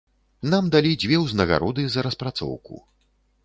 Нам 0.53 0.69
далі 0.75 0.93
дзве 1.03 1.19
ўзнагароды 1.25 1.87
за 1.97 2.07
распрацоўку. 2.11 2.85